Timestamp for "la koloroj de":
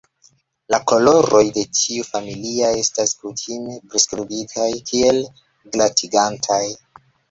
0.75-1.65